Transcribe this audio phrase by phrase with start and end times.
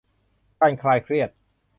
[0.59, 1.29] การคลายเครียด